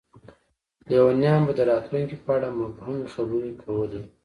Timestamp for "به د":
1.45-1.61